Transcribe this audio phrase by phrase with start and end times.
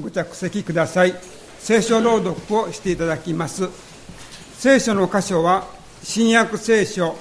[0.00, 1.14] ご着席ください。
[1.58, 3.68] 聖書朗読をしていただきます。
[4.58, 5.68] 聖書の箇所は
[6.02, 7.16] 新約聖書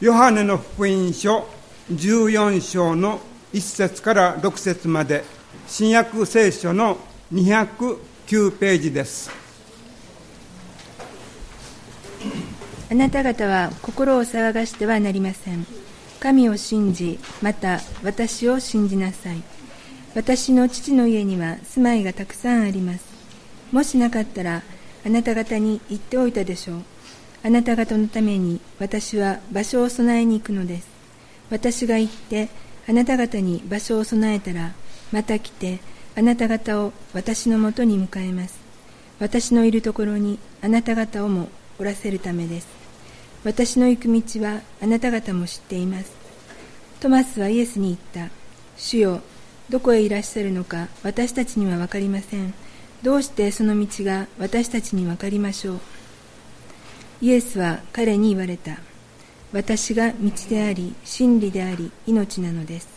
[0.00, 1.46] ヨハネの福音書
[1.92, 3.20] 14章の
[3.52, 5.24] 1節から6節まで。
[5.68, 6.98] 新約聖書の
[7.32, 7.98] 209
[8.56, 9.30] ページです。
[12.88, 15.66] あなた方は心を騒がしてはなりません。
[16.20, 19.42] 神を信じまた私を信じなさい。
[20.16, 23.04] 私の父の家には住まいがたくさんあります。
[23.70, 24.62] もしなかったら
[25.04, 26.82] あなた方に言っておいたでしょう。
[27.44, 30.88] あなた方のために私は場所を備えに行くのです。
[31.50, 32.48] 私が行って
[32.88, 34.72] あなた方に場所を備えたら
[35.12, 35.80] また来て
[36.16, 38.58] あなた方を私のもとに迎えます。
[39.20, 42.68] 私のいるところにあなた方をもおらせるためです。
[43.44, 46.10] 私の行く道はあなた方も知っています。
[47.00, 48.32] トマスはイエスに言った。
[48.78, 49.20] 主よ
[49.68, 52.54] どこへいらっしゃるのか私たちには分かりません。
[53.02, 55.80] どうしてその道が私たちに分かりましょう。
[57.20, 58.78] イエスは彼に言われた。
[59.52, 62.88] 私が道であり真理であり命なのです。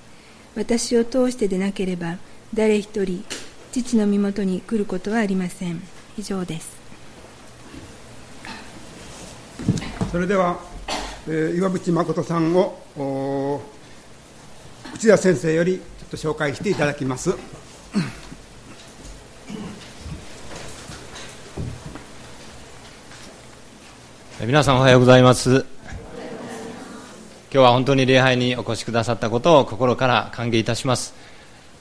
[0.55, 2.17] 私を通してでなければ
[2.53, 3.23] 誰一人
[3.71, 5.81] 父の身元に来ることはありません。
[6.17, 6.77] 以上です。
[10.11, 10.59] それでは、
[11.27, 13.61] えー、岩渕誠さんを
[14.95, 17.35] 内田先生よりと紹介していただきます。
[24.43, 25.67] 皆さんおはようございます。
[27.52, 31.13] 今日は本当に礼拝にお越しくださったことを心から歓迎いたします。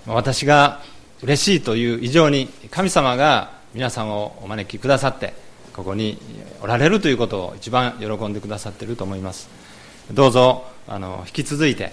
[0.06, 0.82] 私が
[1.22, 5.32] 嬉しいという以上に神様が皆さんをお招きくださって
[5.72, 6.18] ここに
[6.62, 9.48] おられるということを一番喜んでくださっていると思います
[10.12, 11.92] どうぞあの引き続いて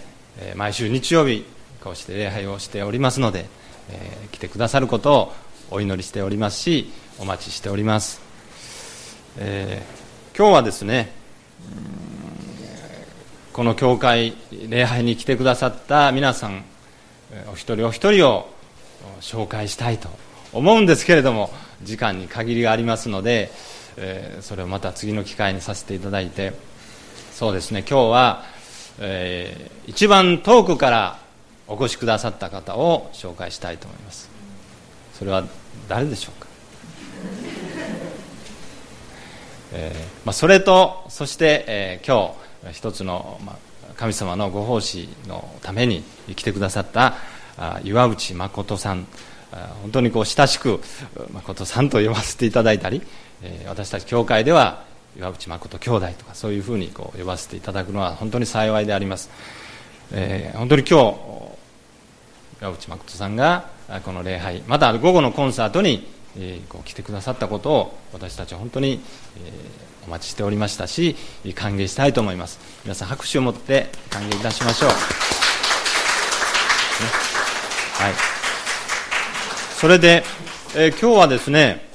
[0.55, 1.45] 毎週日曜日
[1.85, 3.45] こうして礼拝をしておりますので、
[3.91, 5.33] えー、来てくださることを
[5.69, 8.21] お祈りしておりますしお待ちしております、
[9.37, 11.11] えー、今日はですね
[13.53, 14.33] この教会
[14.67, 16.63] 礼拝に来てくださった皆さん
[17.51, 18.49] お一人お一人を
[19.21, 20.09] 紹介したいと
[20.53, 21.51] 思うんですけれども
[21.83, 23.51] 時間に限りがありますので、
[23.97, 26.53] えー、それをまた次の機会にさせていただいて
[27.31, 28.43] そうですね今日は、
[28.97, 31.24] えー、一番遠くから
[31.67, 34.29] お越しくださった方を紹介したいと思います。
[35.13, 35.43] それは
[35.87, 36.47] 誰でしょうか、
[39.73, 42.35] えーまあ、それとそして、えー、今
[42.69, 46.03] 日一つの、まあ、神様のご奉仕のために
[46.35, 47.15] 来てくださった
[47.57, 49.07] あ岩内誠さん。
[49.81, 50.81] 本当にこう親しく
[51.31, 53.01] 誠さんと呼ばせていただいたり、
[53.41, 54.83] えー、私たち教会では
[55.17, 59.29] 岩内誠兄弟とかそういうふうにこう呼ばせていただくのは本当に幸いであります、
[60.11, 61.44] えー、本当に今日
[62.61, 63.65] 岩渕誠さんが
[64.03, 66.07] この礼拝また午後のコンサートに、
[66.37, 68.99] えー、こう来てくださったことを私たちは本当に、えー、
[70.07, 71.15] お待ちしておりましたし
[71.53, 72.59] 歓迎したいと思います。
[72.83, 74.95] 皆さん拍手を持って歓迎いたしましょう、ね、
[77.93, 78.13] はい。
[79.79, 80.23] それで、
[80.75, 81.85] えー、今日はですね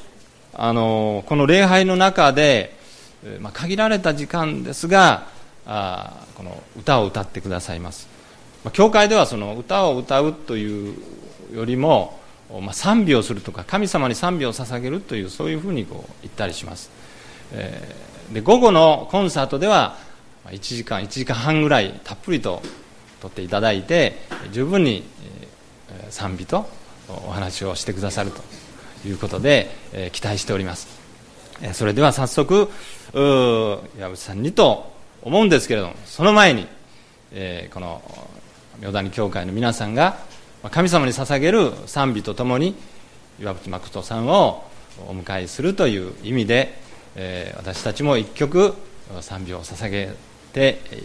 [0.53, 2.77] あのこの礼拝の中で、
[3.25, 5.27] えーまあ、限られた時間ですが
[5.67, 8.20] あこの歌を歌ってくださいます。
[8.73, 10.97] 教会ではその歌を歌うという
[11.55, 12.21] よりも、
[12.61, 16.91] まあ、賛美をするとか神様に賛美を捧げるというそういうふうにこう言ったりします、
[17.53, 19.97] えー、で午後のコンサートでは
[20.47, 22.61] 1時間1時間半ぐらいたっぷりと
[23.21, 24.17] 撮っていただいて
[24.53, 25.05] 十分に
[26.11, 26.69] 賛美と
[27.09, 31.01] お話をしてくださるということで、えー、期待しております。
[31.75, 32.71] それでは早速
[33.13, 33.21] 岩
[34.11, 34.93] 渕さんにと
[35.23, 36.67] 思うんですけれどもその前に、
[37.33, 38.03] えー、この
[38.81, 40.19] 明谷教会の皆さんが
[40.71, 42.75] 神様に捧げる賛美とともに
[43.41, 44.65] 岩渕誠さんを
[45.07, 46.75] お迎えするという意味で、
[47.17, 48.75] えー、私たちも一曲
[49.21, 50.11] 賛美を捧げ
[50.53, 51.03] て、えー、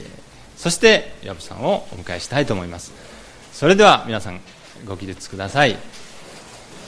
[0.58, 2.92] そして岩渕さんをお迎えしたいと思います。
[3.54, 4.42] それでは皆さん
[4.86, 5.78] ご起立ください。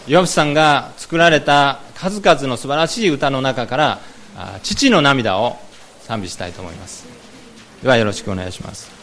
[0.07, 3.99] 岩渕さんが作られた数々の素晴らしい歌の中から
[4.63, 5.57] 「父の涙」を
[6.03, 7.05] 賛美したいと思います。
[7.81, 8.96] ではよろしくお願いします。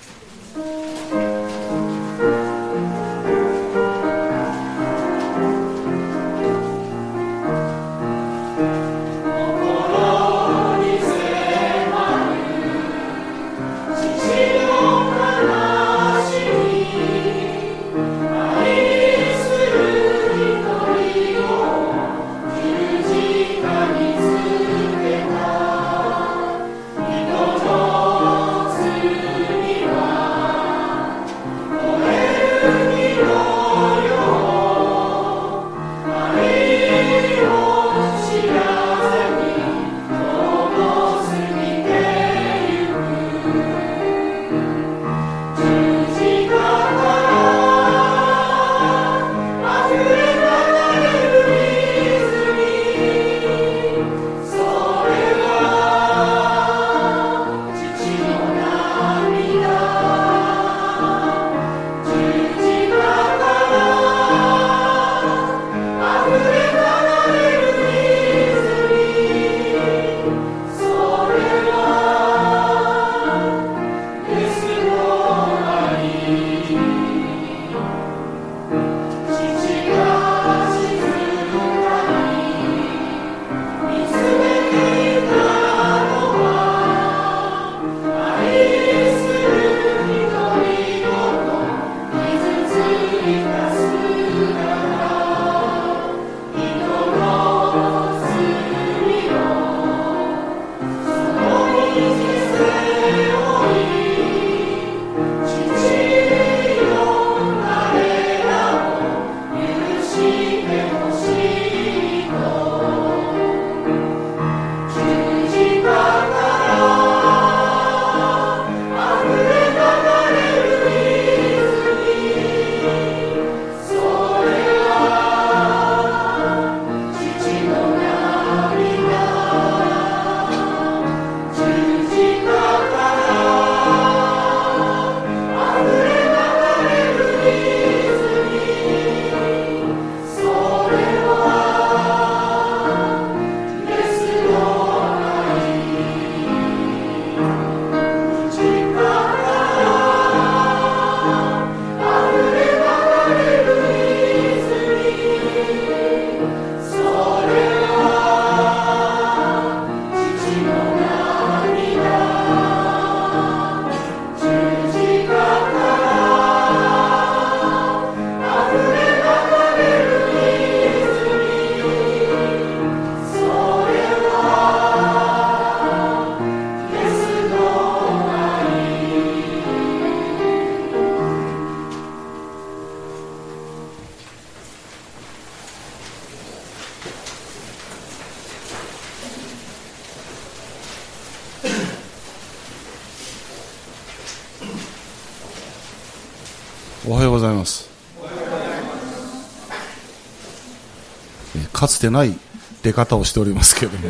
[201.85, 202.35] かつてない
[202.83, 204.09] 出方をしておりますけれども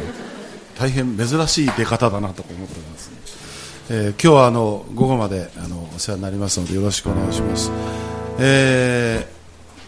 [0.79, 3.11] 大変珍しい出方だなと思っております、
[3.91, 7.73] えー、今日はあの午後まであのお世話になりますのでよろしくお願いします、
[8.39, 9.27] え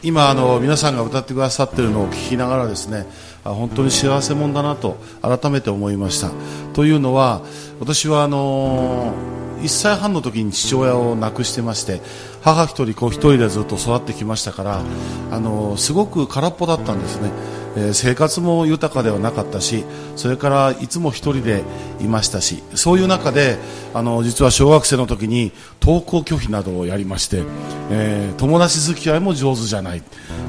[0.03, 3.07] ー、今あの皆さんが歌ってくださっているのを聞きながらですね
[3.45, 6.33] 本当に幸せ者だなと改めて思いました。
[6.75, 7.43] というのは
[7.79, 9.15] 私はあの
[9.61, 12.01] 1歳半の時に父親を亡くしてまして
[12.43, 14.83] 母一人子一人でずっと育ってきましたから
[15.31, 17.31] あのすごく空っぽだったんですね。
[17.77, 19.85] え生活も豊かではなかったし
[20.17, 21.63] それからいつも一人で
[22.01, 23.59] いましたしそういう中で
[23.95, 27.43] あの実は小学生の時に登校拒否などをやりまして、
[27.91, 30.03] えー、友達付き合いも上手じゃない、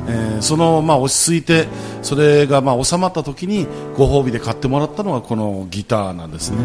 [0.07, 1.68] えー、その、まあ、落ち着いて
[2.01, 6.57] それが、まあ、収まった時にご褒美で買ってもらったのがこのギターなんですね、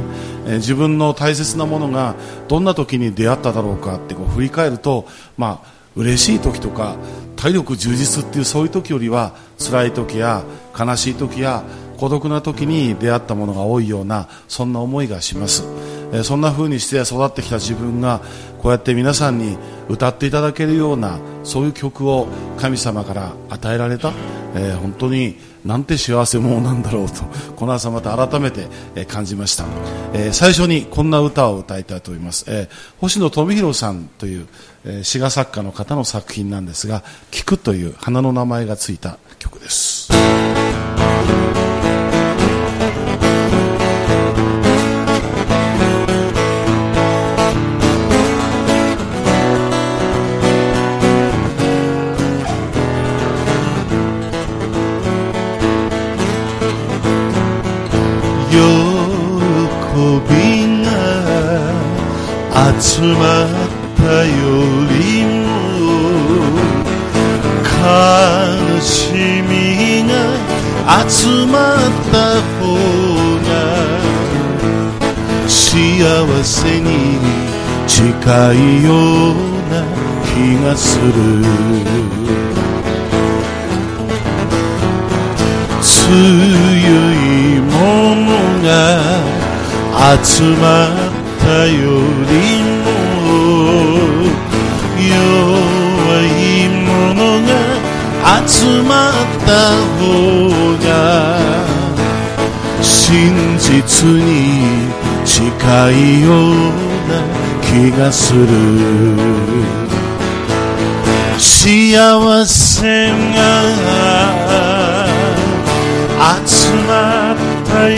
[0.47, 2.15] えー、自分の大切なものが
[2.49, 6.97] どんな時に出会っただろうかってこう振り返ると、まあ、嬉しい時とか
[7.37, 10.45] 体力充実っていうそういう時よりは辛い時や
[10.79, 11.65] 悲しい時や
[11.99, 15.65] 孤独な時に出会ったものが多いようなそんな思いがします、
[16.13, 18.21] えそんな風にして育ってきた自分が
[18.61, 19.57] こうやって皆さんに
[19.89, 22.29] 歌っていただけるようなそういう曲を
[22.59, 24.13] 神様から与えられた、
[24.55, 27.23] えー、本当になんて幸せ者なんだろうと
[27.57, 28.67] この朝また改めて、
[28.97, 29.65] え感じました、
[30.13, 32.69] えー、最初にこんな歌を歌いたいと思います、えー、
[33.01, 34.49] 星野富弘さんという、
[34.85, 40.11] え詩画作家の方の作品なんですが「菊」という花の名前がついた曲です。
[76.45, 77.19] せに
[77.87, 79.35] 近いよう
[79.71, 79.85] な
[80.25, 80.35] 気
[80.65, 81.13] がする。
[85.81, 86.17] 強い
[87.61, 87.71] も
[88.15, 88.31] の
[88.63, 88.67] が
[90.25, 91.73] 集まったよ
[92.29, 92.33] り
[92.83, 92.85] も
[94.99, 95.11] 弱
[96.23, 97.51] いものが
[98.47, 99.13] 集まっ
[99.47, 99.51] た
[99.99, 100.03] 方
[100.85, 100.87] が
[102.83, 104.72] 真実に
[105.25, 106.55] 近いよう
[107.09, 107.23] な
[107.63, 108.47] 気がする
[111.39, 113.13] 幸せが
[116.45, 117.37] 集まっ
[117.67, 117.97] たよ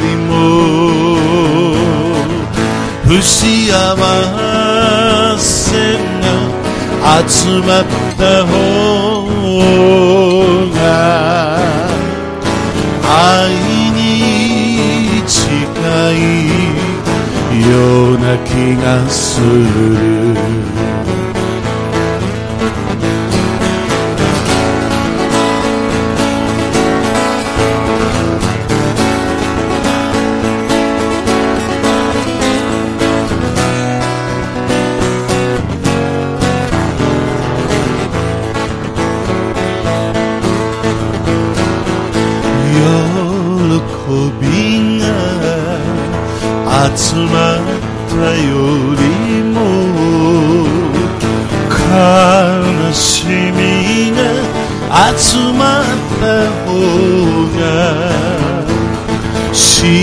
[0.00, 0.30] りも
[3.04, 3.70] 不幸
[5.38, 6.26] 線が
[7.28, 7.84] 集まっ
[8.16, 8.50] た方
[10.74, 10.78] が
[13.02, 13.50] 愛
[13.92, 15.38] に近
[16.56, 16.59] い。
[17.60, 20.59] ような気がする。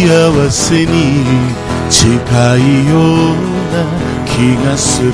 [0.07, 1.25] 幸せに
[1.89, 2.07] 近
[2.55, 3.35] いよう
[3.73, 3.83] な
[4.25, 5.11] 気がする。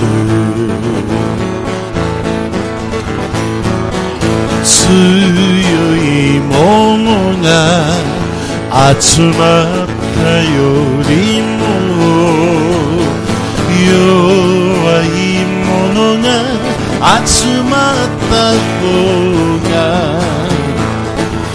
[4.62, 4.93] 強
[5.97, 6.53] いも
[7.00, 7.09] の
[7.41, 7.50] が
[9.01, 10.53] 集まったよ
[11.09, 11.59] りも
[13.89, 13.89] 弱
[15.05, 16.25] いものが
[17.25, 17.33] 集
[17.63, 18.33] まった
[18.79, 18.85] 方
[19.71, 19.73] が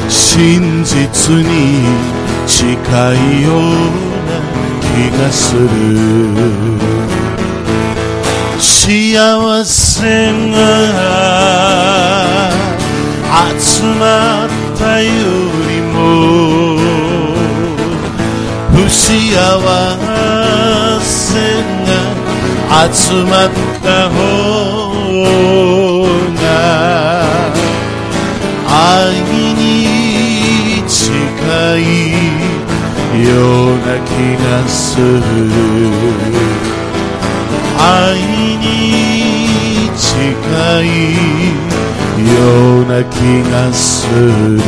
[0.09, 4.41] 真実に近いような
[4.81, 4.87] 気
[5.17, 5.69] がする
[8.59, 10.57] 幸せが
[13.61, 15.09] 集まったよ
[15.69, 15.97] りも
[18.73, 19.05] 不幸
[21.03, 21.07] せ
[21.85, 21.91] が
[22.91, 23.51] 集まっ
[23.83, 24.17] た方
[26.35, 26.43] が
[28.67, 29.38] 愛
[31.39, 31.47] 近
[31.79, 31.83] い
[33.25, 33.31] よ
[33.67, 34.11] うな気
[34.43, 35.15] がする。
[37.79, 38.19] 愛
[38.59, 38.65] に
[39.97, 40.11] 近
[40.83, 40.87] い
[42.35, 42.41] よ
[42.81, 43.15] うな気
[43.51, 44.59] がする。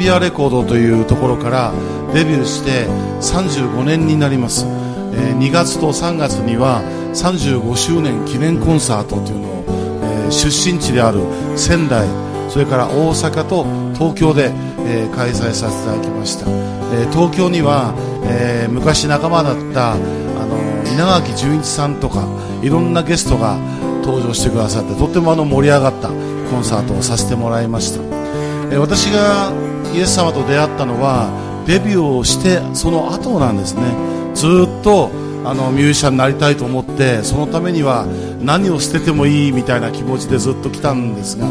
[0.00, 1.74] ビアレコードというところから
[2.14, 2.86] デビューして
[3.20, 11.20] 35年になります、えー2月と3月には35周年記念コンサートというのを、えー出身地である
[11.58, 12.08] 仙台
[12.48, 14.52] それから大阪と東京で、
[14.86, 17.92] えー開催させていただきました、えー東京には、
[18.24, 20.56] えー昔仲間だったあの
[20.90, 22.26] 稲垣潤一さんとか
[22.62, 23.58] いろんなゲストが
[24.02, 28.00] 登場してくださってとってもあの盛り上がったコンサートをさせてもらいました、
[28.72, 29.52] え私が
[29.94, 31.30] イエス様と出会ったのは
[31.66, 33.82] デビューをしてその後なんですね。
[34.34, 35.10] ずっと
[35.44, 38.06] あのミュージシャンになりたいと思ってそのためには
[38.40, 41.46] 何を捨ててもいいみたいな気持ちでずっと来たんですが、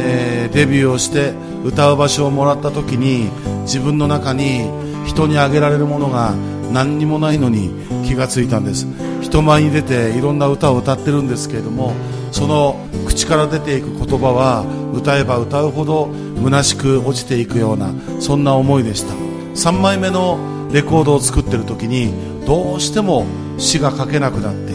[0.00, 1.32] えーデビューをして
[1.64, 3.28] 歌う場所をもらった時に
[3.62, 4.70] 自分の中に
[5.04, 6.32] 人にあげられるものが
[6.72, 7.72] 何にもないのに
[8.06, 8.86] 気がついたんです。
[9.20, 11.92] 人前に出ていろんな歌を歌ってるんですけれども
[12.34, 16.12] その口から出ていく言葉は歌えば歌うほど
[16.42, 19.14] 虚しく落ちていくようなそんな思いでした。
[19.54, 22.12] 3枚目のレコードを作ってる時に
[22.44, 23.24] どうしても
[23.56, 24.72] 詩が書けなくなって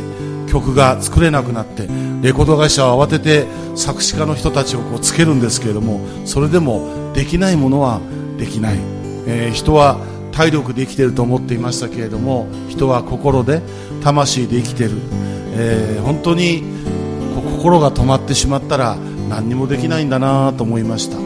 [0.50, 1.90] 曲が作れなくなって
[2.22, 8.00] レコード会社は慌てて作詞家の人たちをこうつけるんですけれどもそれでもできないものは
[8.38, 8.78] できない、
[9.28, 10.00] えー人は
[10.32, 13.62] 体力で生きていると思っていましたけれども人は心で
[14.02, 14.98] 魂で生きている、
[15.58, 16.79] えー本当に
[17.42, 18.96] 心が止まってしまったら
[19.30, 21.18] 何にもできないんだなと思いました。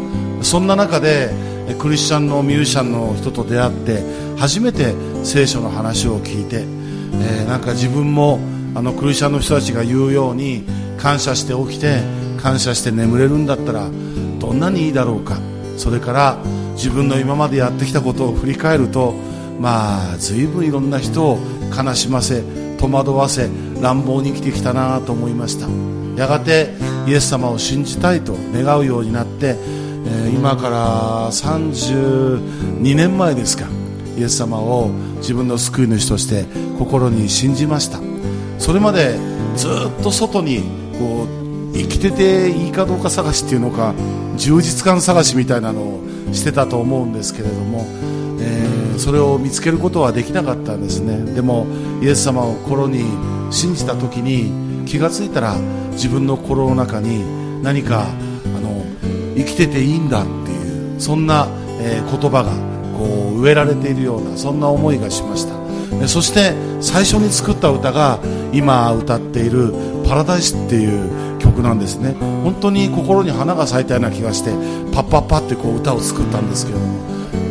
[0.44, 1.30] そんな中で
[1.80, 4.04] クリスチャンのミュージシャンの人と出会って
[4.38, 4.94] 初めて
[5.24, 8.40] 聖書の話を聞いて、えーなんか自分も
[8.76, 10.64] あのクリスチャンの人たちが言うように
[10.98, 12.02] 感謝して起きて
[12.42, 13.90] 感謝して眠れるんだったら
[14.40, 15.38] どんなにいいだろうか。
[15.78, 16.38] それから
[16.76, 19.14] 自分の今までやってきたことを振り返ると
[19.60, 21.40] まあ随分いろんな人を
[21.76, 22.44] 悲しませ
[22.78, 23.50] 戸惑わせ
[23.82, 25.93] 乱暴に生きてきたなと思いました。
[26.16, 26.70] やがて
[27.08, 29.56] イエス様を信じたいと願うようになって、
[30.06, 33.68] え今から32年前ですか
[34.18, 36.46] イエス様を自分の救い主として
[36.78, 38.00] 心に信じました。
[38.60, 39.18] それまで
[39.56, 40.64] ずっと外に
[41.00, 43.94] こう生きてていいかどうか探しっていうのか
[44.38, 47.86] 充実感探しみたいなのをしてたと思うんですけれども、
[48.40, 51.34] えーそれを見つけることはできなかったんですね。
[51.34, 51.68] でも
[52.02, 53.04] イエス様を心に
[53.52, 55.56] 信じた時に気がついたら
[55.94, 57.24] 自分の心の中に
[57.64, 58.06] 何か
[58.46, 58.84] あの
[59.36, 61.48] 生きてていいんだっていうそんな、
[61.82, 62.52] えー言葉が
[62.98, 65.64] こう植えられているようなそんな思いがしました。
[66.08, 68.20] そして最初に作った歌が
[68.52, 69.74] 今歌っている
[70.08, 71.10] 「パラダイス」っていう
[71.40, 72.16] 曲なんですね。
[72.44, 74.52] 本当に心に花が咲いたような気がして
[74.92, 77.04] パッパッパってこう歌を作ったんですけれども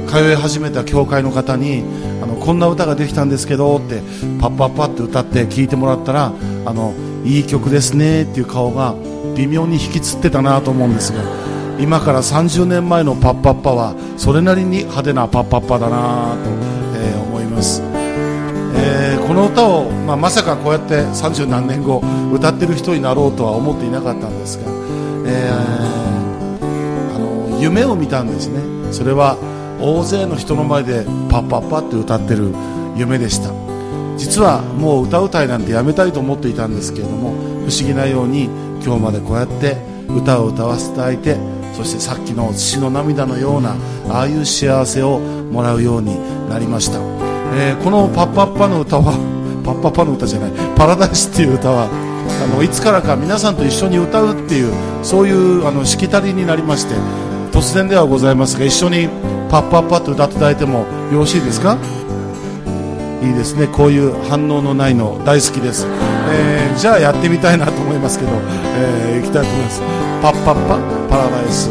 [0.08, 1.82] 通い始めた教会の方に
[2.22, 4.02] あのこんな歌ができたんですけどって
[4.40, 6.32] パッパッパって歌って聴いてもらったら
[6.66, 6.92] あの
[7.24, 8.94] いい曲ですねっていう顔が
[9.36, 11.22] 微妙に引きつってたなと思うんですが
[11.78, 16.50] 今から30年前のパッパッパはそれなりに派手なパッパッパだなと、
[16.98, 17.82] えー思います、
[18.76, 24.64] えーこの歌を、まあ、まさかこうやって30何年後歌ってる人になろうとは思っていなかったんですが、
[25.26, 25.82] えー
[27.14, 28.60] あの夢を見たんですね。
[28.92, 29.36] それは
[29.80, 32.52] 大勢の人の前でパッパッパって歌ってる
[32.96, 33.61] 夢でした。
[34.16, 37.30] 実はもう歌うたいなんてやめたいと思っていたんですけれども
[37.68, 38.44] 不思議なように
[38.84, 39.76] 今日までこうやって
[40.08, 41.36] 歌を歌わせていただいて
[41.74, 43.76] そしてさっきの父の涙のような
[44.10, 46.16] ああいう幸せをもらうように
[46.48, 46.98] なりました、
[47.56, 49.12] えー、この「パッパッパ」の歌は
[49.64, 51.88] パッパッパの歌じゃない「パラダイス」っていう歌は
[52.44, 54.72] あのいつからか皆さんと一緒に歌うっていう
[55.02, 56.94] そういうあのしきたりになりまして
[57.52, 59.08] 突然ではございますが一緒に
[59.50, 61.76] 「パッパッパ」と歌っていただいてもよろしいですか？
[63.22, 63.68] いいですね。
[63.68, 65.86] こういう反応のないの大好きです、
[66.30, 68.32] えー、じゃあやってみたいなと思いますけど、
[68.76, 69.80] えー、いきたいと思います。
[70.22, 71.70] パッパッパパラダイス。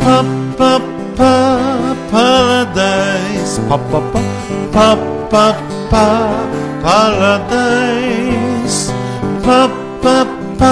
[0.00, 0.80] パッパッ
[1.16, 1.22] パ
[2.10, 3.60] パラダイス。
[3.68, 4.20] パッパッパ。
[4.72, 4.96] パッ
[5.28, 5.54] パッ
[5.90, 5.94] パ
[6.82, 7.52] パラダ
[8.00, 8.92] イス。
[9.44, 9.68] パッ
[10.02, 10.26] パッ
[10.58, 10.62] パ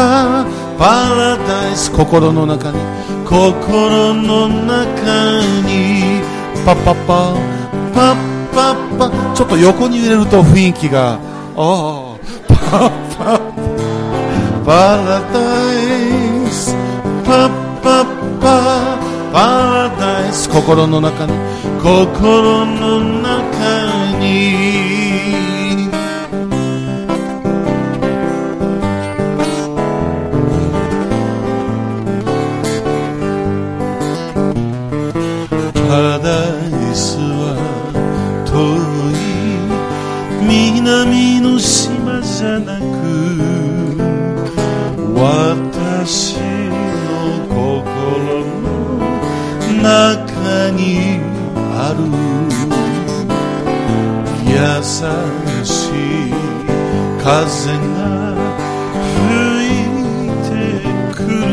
[0.78, 0.84] パ
[1.14, 1.90] ラダイス。
[1.92, 2.78] 心の中に。
[3.24, 6.20] 心の中に。
[6.66, 7.34] パッパッパ。
[7.94, 9.34] パッパッパ。
[9.34, 11.12] ちょっと横に揺れると雰囲気が。
[11.12, 11.18] あ
[11.56, 12.16] あ。
[12.48, 13.40] パッパ。
[14.64, 15.38] パラダ
[16.46, 16.74] イス。
[17.24, 17.48] パッ
[17.82, 18.04] パッ
[18.40, 18.98] パ。
[19.32, 20.48] パラダイス。
[20.48, 21.32] 心の中に。
[21.82, 24.61] 心の中に。
[41.40, 42.82] の島じゃなく
[45.14, 47.10] 私の
[47.48, 48.66] 心の
[49.82, 50.80] 中に
[51.74, 52.00] ある。
[54.44, 54.58] 優
[55.64, 55.70] し
[56.28, 56.30] い
[57.22, 57.26] 風
[57.96, 57.98] が
[59.16, 59.22] 吹
[59.70, 60.52] いて
[61.14, 61.50] くる。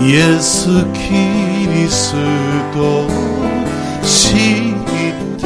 [0.00, 0.48] イエス・
[0.94, 0.98] キ
[1.68, 2.14] リス
[2.72, 3.08] トを
[4.02, 4.08] 知
[4.72, 4.82] っ
[5.38, 5.42] て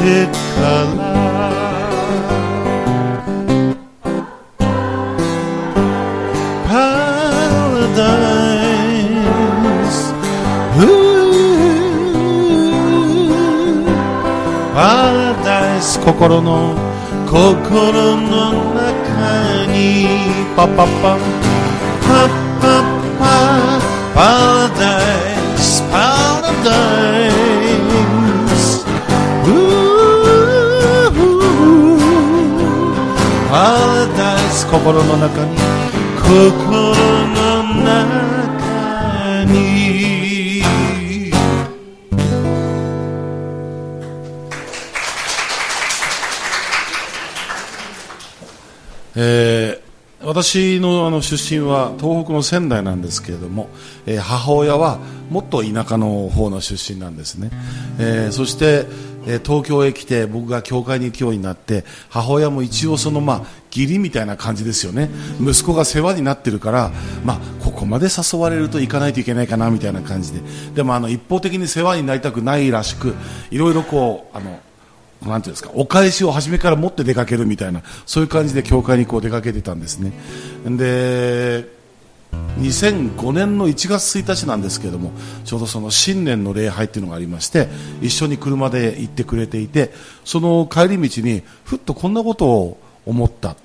[0.55, 0.57] か
[0.97, 1.04] ら
[16.05, 16.75] 心の
[17.25, 20.05] 心の中に
[20.55, 21.17] パパパパ
[22.05, 22.29] パ
[22.61, 22.63] パ
[24.13, 25.81] パラダイス。
[25.91, 26.69] パラダ
[27.25, 27.29] イ
[28.55, 28.85] ス。
[33.49, 35.57] パラダイス心の中に。
[36.21, 37.04] 心
[49.25, 49.85] えー
[50.23, 53.69] 私のあの出身は東北の仙台なんですけれども、
[54.07, 54.97] えー母親は
[55.29, 57.51] もっと田舎の方の出身なんですね、
[57.99, 58.85] えーそして、
[59.27, 65.09] え東京へ来て僕が教会に行くようになって母親も一応そのまあ義理みたいな感じですよね。
[65.41, 66.91] 息子が世話になってるから、
[67.23, 70.39] まあ、ここまで誘われると行かないといけないかなみたいな感じで。
[70.75, 73.15] でもあの一方的に世話になりたくないらしく
[73.51, 74.59] いろいろこうあの
[75.21, 80.11] なんていうんですか、お返しを初めから持って出かけるみたいな、そういう感じで教会にこう出かけてたんですね。
[80.65, 81.75] で、
[82.59, 85.11] 2005年の1月1日なんですけれども、
[85.43, 87.67] ちょうどその新年の礼拝っていうのがありまして、
[88.01, 89.91] 一緒に車で行ってくれていて、
[90.23, 93.55] その帰り道に、ふっとこんなことを思った。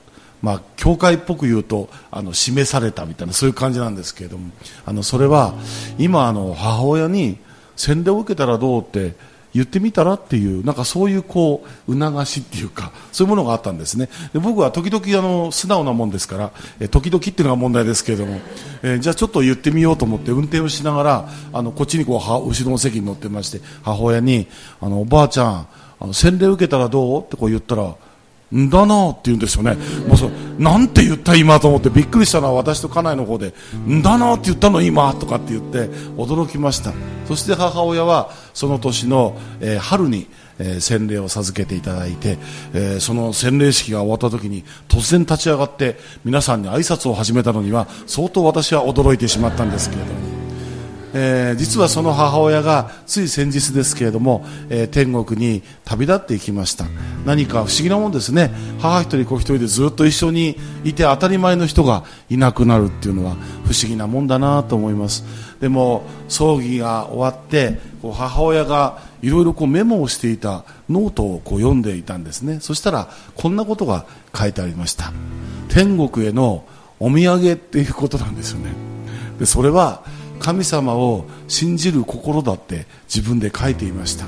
[0.43, 4.51] まあ、教会っぽく言うと、あの、示されたみたいな、そういう感じなんですけれども、
[4.87, 5.55] あの、それは、
[5.99, 7.37] 今、あの、母親に、
[7.77, 9.15] 洗礼を受けたらどうって、
[9.53, 14.09] 言ってみたらっていう、なんかそういうこう、促しっていうか、そういうものがあったんですね。
[14.33, 18.41] で僕は時々あの、素直なもんですから、え時々っていうのが問題ですけれども、
[18.83, 24.47] えーじゃあちょっと言ってみようと思って運転をしながら、あの、こっちにこう、は後ろの席に乗ってまして、母親に、
[24.81, 25.67] あの、おばあちゃん、
[25.99, 27.23] あの、洗礼受けたらどう？
[27.23, 27.95] ってこう言ったら、
[28.53, 29.77] だなって言うんですよね。
[30.09, 33.55] もうそ、なんて言った今と思ってびっくりしたのは私と家内の方で、
[33.87, 36.93] んだなって言ったの今とかって言って驚きました。
[37.27, 40.27] そして母親はその年の、えー春に、
[40.59, 42.39] えー洗礼を授けていただいて、
[42.75, 50.40] えーその洗礼式が終わった時に突然立ち上がって皆さんに挨拶を始めたのには相当私は驚いてしまったんですけれども。
[51.13, 56.87] えー実はその母親がつい先日ですけれども、えー天国に旅立っていきました。
[57.27, 58.51] 何か不思議なもんですね。
[58.81, 65.25] 母一人子一人でずっと一緒にいて当たり前の人がいなくなるっていうのは不思議なもんだなと思います。
[65.61, 72.61] でも葬儀が終わってこう母親がいろいろこうメモをしていたノートをこう読んでいたんですね。
[72.61, 75.13] そしたらこんなことが書いてありました。
[75.69, 76.65] 天国への
[76.99, 78.73] お土産っていうことなんですよね。
[79.39, 80.03] でそれは
[80.41, 84.27] 神様を信じる心だって自分で書いていました。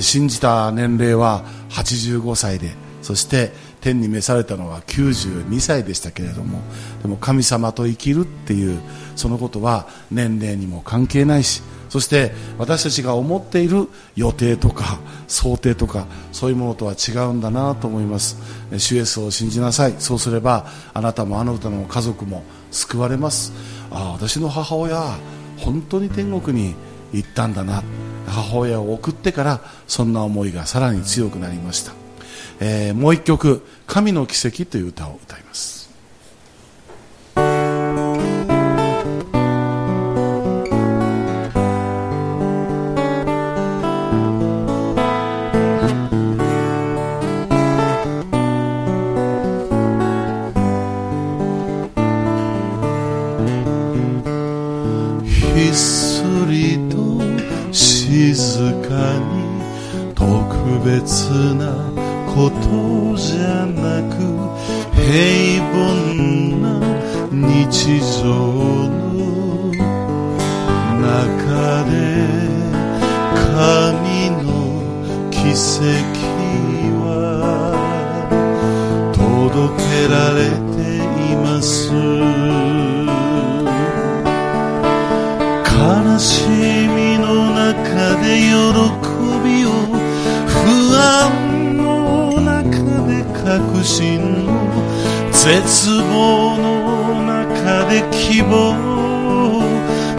[0.00, 2.70] 信じた年齢は85歳で
[3.02, 6.60] そして天に召されたのは92歳でしたけれども
[7.02, 8.80] でも神様と生きるっていう
[9.14, 18.36] そのことは年齢にも関係ないしそして私たちが思っている予定とか想定とかそういうものとは違うんだなと思います。
[18.76, 19.94] 主イエスを信じなさい。
[19.98, 22.42] そうすればあなたもあなたの家族も
[22.72, 23.52] 救われます。
[23.90, 25.16] ああ私の母親
[25.56, 26.74] 本当に天国に
[27.12, 27.82] 行ったんだな。
[28.26, 31.92] 母親を送ってからそんな思いがさらに強くなりました、
[32.60, 35.75] えー、もう一曲「神の奇跡」という歌を歌います。
[58.84, 60.24] に特
[60.84, 61.62] 別な
[62.26, 64.16] ことじゃなく
[64.94, 65.74] 平凡
[66.60, 66.64] な
[67.30, 68.24] 日常
[68.88, 68.96] の
[71.00, 71.92] 中で
[73.34, 74.46] 神の
[75.30, 75.84] 奇跡
[77.00, 77.04] は
[79.14, 79.22] 届
[79.82, 80.38] けられ
[80.74, 80.76] て
[81.32, 82.75] います。
[88.40, 89.68] 喜びを
[90.46, 92.68] 不安の中
[93.06, 94.46] で確信。
[94.46, 94.50] を
[95.32, 98.96] 絶望の中で希望。
[99.48, 99.62] を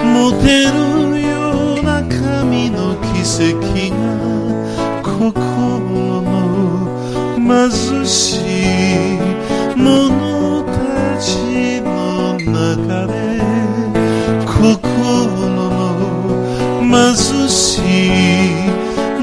[0.04, 3.08] 持てるような神の奇
[3.54, 3.58] 跡
[3.94, 4.02] が
[5.04, 6.28] 心の
[7.36, 8.38] 貧し
[9.16, 9.17] い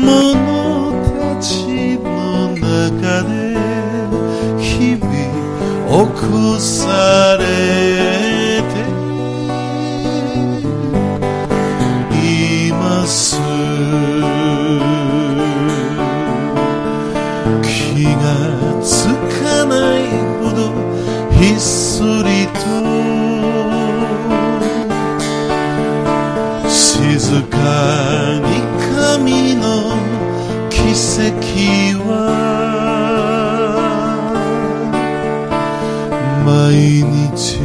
[0.00, 2.06] 者たちの
[2.48, 3.32] 中で
[4.60, 5.04] 日々
[5.86, 7.42] 起こされ
[8.62, 8.74] て
[12.16, 13.40] います。
[17.62, 18.26] 気が
[18.82, 18.86] つ
[19.42, 20.00] かない
[20.40, 20.58] ほど
[21.30, 22.64] ひっそりと。
[26.66, 27.56] 静か
[28.40, 28.53] に
[29.56, 29.96] の
[30.68, 32.12] 奇跡は
[36.44, 37.63] 毎日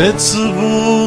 [0.00, 0.97] 这次不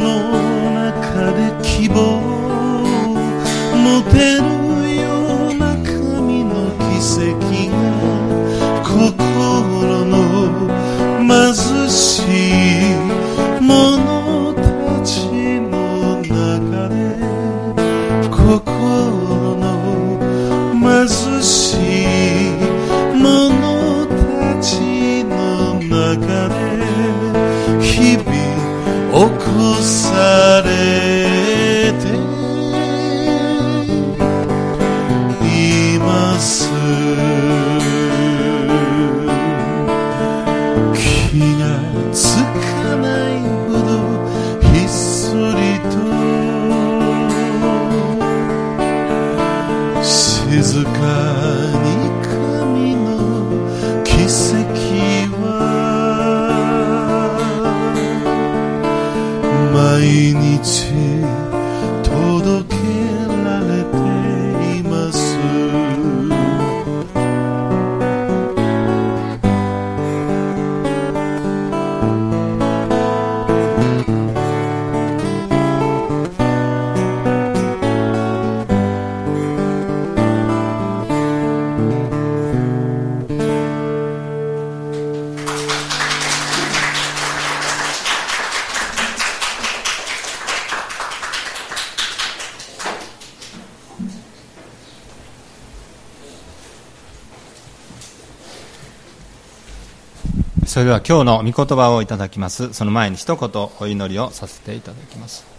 [100.82, 105.52] れでは今日の御言葉をいただきますその前に一言お祈りをさせていただきます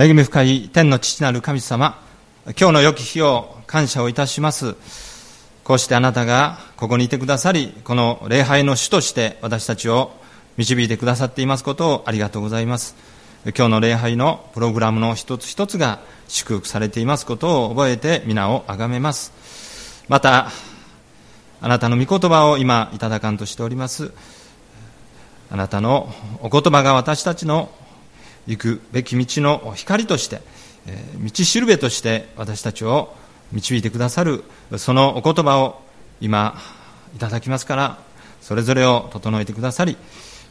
[0.00, 2.00] 恵み深い天の父なる神様、
[2.56, 4.76] 今日の良き日を感謝をいたします。
[5.64, 10.12] こうしてあなたがここにいてくださり、この礼拝の主として私たちを
[10.56, 12.94] 導いてくださっていますことをありがとうございます。
[13.44, 15.98] 今日の礼拝のプログラムの一つ一つが
[16.28, 19.32] 祝福されていますことを覚えて皆をあがめます。
[20.06, 20.52] また、
[21.60, 24.12] あなたの御言葉を今いただかんとしております。
[25.50, 27.70] あなたのお言葉が私たちの
[28.46, 30.40] 行くべき道の光として、
[31.20, 33.14] 道しるべとして私たちを
[33.52, 34.44] 導いてくださる
[34.76, 35.80] そのお言葉を
[36.20, 36.56] 今
[37.16, 37.98] いただきますから
[38.40, 39.96] それぞれを整えてくださり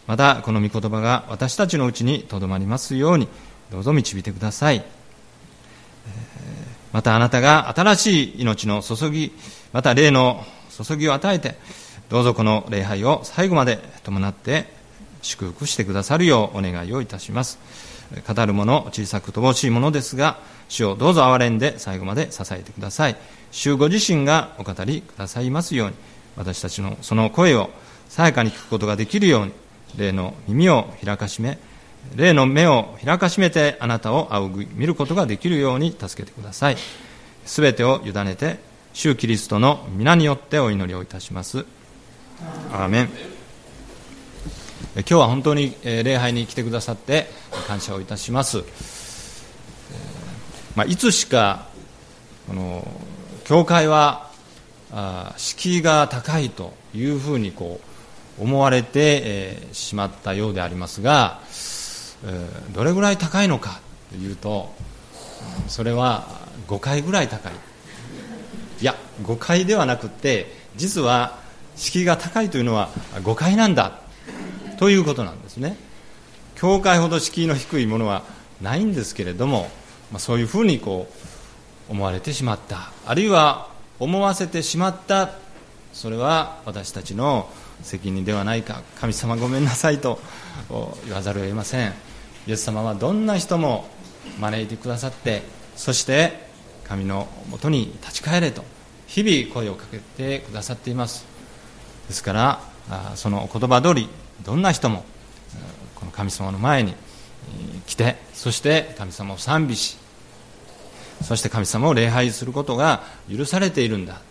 [0.07, 3.27] またこの御言葉が私たちのうちにとどまりますように
[3.71, 4.83] どうぞ導いてください
[6.93, 9.33] またあなたが新しい命の注ぎ
[9.73, 10.45] また霊の
[10.83, 11.55] 注ぎを与えて
[12.09, 14.65] どうぞこの礼拝を最後まで伴って
[15.21, 17.59] 祝福してくださるようお願いをいたします。
[18.25, 23.17] 語る者小さく乏しいものですが主をどうぞ憐れんで最後まで支えてください。
[23.51, 25.95] 主ご自身がお語りくださいますように
[26.37, 27.69] 私たちのその声を
[28.07, 29.51] さやかに聞くことができるように
[29.97, 31.57] 霊の耳を開かしめ
[32.15, 36.77] 霊の目を開かしめてあなたを仰ぎ見ることができるように助けてください。
[37.45, 38.59] すべてを委ねて
[38.97, 41.67] 主キリストの皆によってお祈りをいたします。
[42.71, 43.09] アーメン。
[44.95, 47.27] 今日は本当に礼拝に来てくださって
[47.67, 48.63] 感謝をいたします。
[50.75, 51.67] まあ、いつしか
[52.47, 52.87] この
[53.45, 54.31] 教会は
[55.37, 57.79] 敷居が高いというふうにこ
[58.39, 61.41] う思われて、しまったようでありますが、
[62.73, 63.79] どれぐらい高いのか
[64.09, 64.73] というと
[65.67, 66.25] それは
[66.67, 67.66] 5回ぐらい高い。
[68.81, 71.39] いや5回ではなくて実は
[71.75, 73.99] 敷居が高いというのは5回なんだ
[74.77, 75.77] ということなんですね。
[76.55, 78.23] 教会ほど敷居の低いものは
[78.61, 79.69] ないんですけれども
[80.11, 81.07] まあ、そういうふうにこ
[81.89, 82.91] う思われてしまった。
[83.05, 85.31] あるいは思わせてしまった。
[85.93, 87.49] それは私たちの
[87.81, 88.83] 責任ではないか。
[88.99, 90.19] 神様ごめんなさいと
[91.05, 91.93] 言わざるを得ません。
[92.47, 93.87] イエス様はどんな人も
[94.39, 95.41] 招いてくださって
[95.75, 96.46] そして
[96.89, 98.63] 神のもとに立ち返れと
[99.07, 101.25] 日々声をかけてくださっています。
[102.07, 102.61] ですから
[103.15, 104.09] その言葉通り
[104.45, 105.03] どんな人も
[105.95, 106.93] この神様の前に
[107.85, 109.97] 来てそして神様を賛美し
[111.23, 113.03] そして神様を礼拝することが
[113.35, 114.21] 許されているんだ。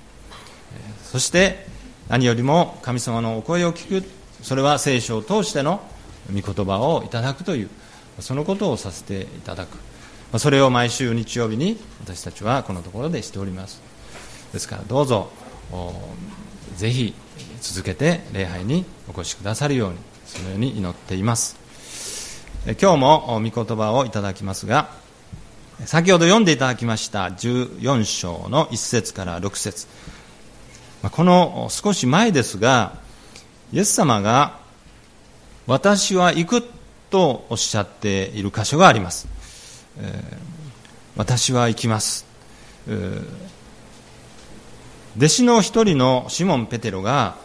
[1.04, 1.66] そして
[2.08, 4.06] 何よりも神様のお声を聞く
[4.42, 5.80] それは聖書を通しての
[6.32, 7.70] 御言葉をいただくという
[8.20, 9.85] そのことをさせていただく。
[10.38, 13.80] それを毎週日曜日に私たちはこのところでしております。
[14.52, 15.30] ですからどうぞ
[16.76, 17.14] ぜひ
[17.60, 21.56] 続けて礼拝にお越しくださるようにそのように祈っています。
[22.80, 24.90] 今日も御言葉をいただきますが
[25.84, 29.86] 先ほど読んでいただきました14章の1節から6節。
[31.02, 32.98] この少し前ですが
[33.72, 34.58] イエス様が
[35.66, 36.64] 私は行く
[37.10, 39.28] とおっしゃっている箇所があります、
[41.16, 42.26] 私は行きます、
[45.16, 47.36] 弟子の一人のシモン・ペテロが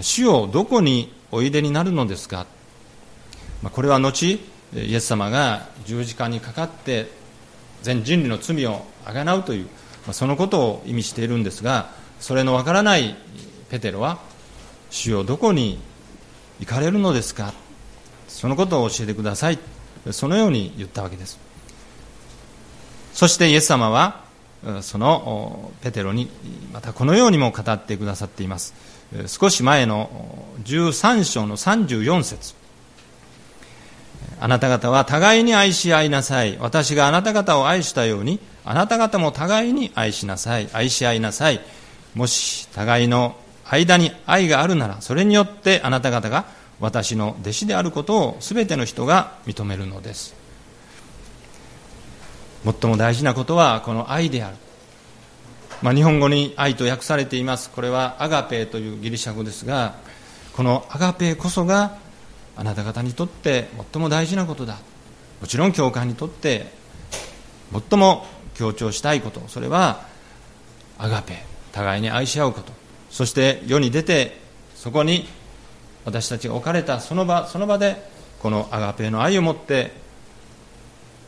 [0.00, 2.46] 主をどこにおいでになるのですか？
[3.62, 4.40] これは後
[4.74, 7.08] イエス様が十字架にかかって
[7.82, 9.68] 全人類の罪をあがなうという
[10.10, 13.14] そのことを意味しているんですがそれのわからない
[13.70, 14.18] ペテロは
[14.90, 15.78] 主よどこに
[16.58, 17.54] 行かれるのですか？
[18.26, 19.58] そのことを教えてください。
[20.10, 21.38] そのように言ったわけです。
[23.12, 24.22] そしてイエス様は
[24.80, 26.30] そのペテロに
[26.72, 28.74] またこのようにも語ってくださっています
[29.26, 32.54] 少し前の13章の34節
[34.42, 36.58] あなた方は互いに愛し合いなさい。
[36.58, 40.68] 私があなた方を愛したように、あなた方も互いに愛しなさい。
[40.72, 41.60] 愛し合いなさい。
[42.16, 46.46] もし互いの間に愛があるなら、それによってあなた方が
[46.80, 50.41] 私の弟子であることを全ての人が認めるのです。
[52.64, 54.56] 最も大事なことはこの愛である。
[55.82, 57.70] まあ、日本語に愛と訳されています。
[57.70, 59.96] これはアガペーというギリシャ語ですが、
[60.54, 61.98] このアガペーこそが
[62.56, 64.78] あなた方にとって最も大事なことだ
[65.40, 66.66] もちろん教会にとって
[67.72, 70.04] 最も強調したいことそれは
[70.98, 72.72] アガペ互いに愛し合うこと
[73.10, 74.38] そして世に出て
[74.74, 75.26] そこに
[76.04, 79.92] 私たちが置かれたその場その場でこのアガペの愛を持って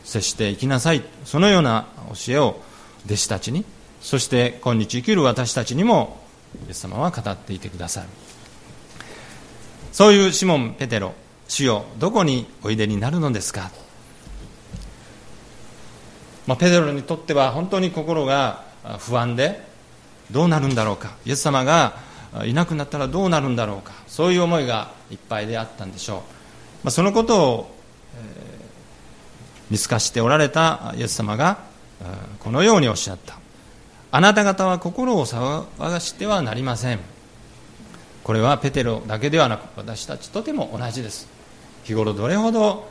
[0.05, 1.03] 接していきなさい。
[1.25, 1.87] そのような
[2.25, 2.61] 教えを
[3.05, 3.65] 弟子たちに
[3.99, 6.23] そして今日生きる私たちにも
[6.67, 8.07] イエス様は語っていてくださる。
[9.91, 11.13] そういうシモン・ペテロ
[11.47, 13.71] 主よどこにおいでになるのですか？
[16.47, 18.63] まあ、ペテロにとっては本当に心が
[18.99, 19.63] 不安で
[20.31, 21.15] どうなるんだろうか？
[21.25, 21.97] イエス様が
[22.45, 23.93] いなくなったらどうなるんだろうか？
[24.07, 26.19] そういう思いがいっぱいであったんでしょう、
[26.83, 27.74] まあ、そのことを、
[29.69, 31.59] 見透かしておられたイエス様が
[32.39, 33.37] このようにおっしゃった。
[34.11, 36.99] あなた方は心を騒がしてはなりません。
[38.23, 41.27] これはペテロだけではなく私たちとても同じです。
[41.83, 42.87] 日頃どれほど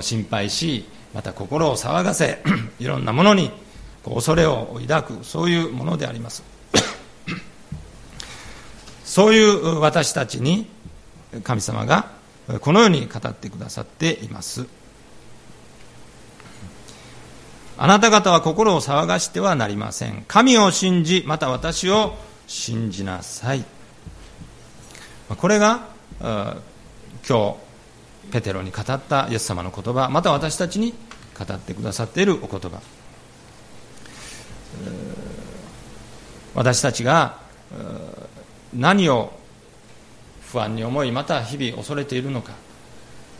[0.00, 0.84] 心配し
[1.14, 2.42] また心を騒がせ
[2.78, 3.50] いろんなものに
[4.04, 6.42] 恐れを抱くそういうものであります。
[9.04, 10.66] そういう私たちに
[11.42, 12.10] 神様が
[12.60, 14.66] このように語ってくださっています。
[17.78, 20.24] あなた方は心を騒がしてはなりません。
[20.28, 22.14] 神を信じまた私を
[22.46, 23.64] 信じなさい。
[25.28, 25.88] これが
[26.20, 26.62] 今
[27.28, 27.54] 日
[28.30, 30.94] ペテロに語ったイエス様の言葉また私たちに
[31.38, 32.80] 語ってくださっているお言葉。
[36.54, 37.38] 私たちが
[38.74, 39.32] 何を
[40.46, 42.52] 不安に思いまた日々恐れているのか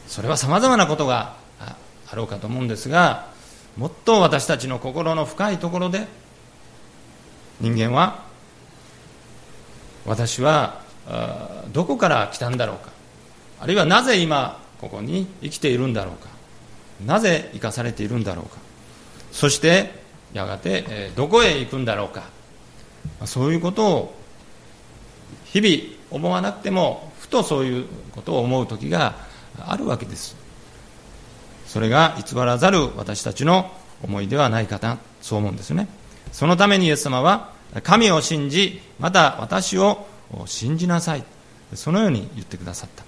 [0.07, 3.35] それはさまざまなことがあろうかと思うんですが
[3.77, 6.07] もっと私たちの心の深いところで
[7.61, 8.25] 人間は
[10.07, 10.83] 私は
[11.73, 12.91] どこから来たんだろうか。
[13.61, 16.29] あるいはなぜ今ここに生きているんだろうか。
[17.05, 18.57] なぜ生かされているんだろうか。
[19.33, 19.91] そして
[20.33, 22.25] やがてどこへ行くんだろうか。
[23.27, 24.15] そういうことを
[25.45, 29.15] 日々思わなくてもふとそういうことを思う時が
[29.59, 30.37] あるわけです。
[31.67, 33.71] それが偽らざる私たちの
[34.03, 35.89] 思いではないかなそう思うんですね。
[36.33, 37.53] そのためにイエス様は
[37.83, 40.07] 神を信じまた私を
[40.47, 41.25] 信じなさい。
[41.75, 43.05] そのように言ってくださった。